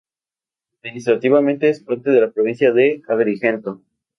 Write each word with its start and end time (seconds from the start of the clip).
Administrativamente 0.81 1.69
es 1.69 1.83
parte 1.83 2.09
de 2.09 2.21
la 2.21 2.31
provincia 2.31 2.71
de 2.71 3.03
Agrigento. 3.07 3.83